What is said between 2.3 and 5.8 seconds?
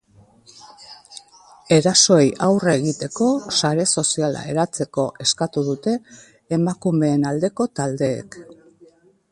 aurre egiteko sare soziala eratzeko eskatu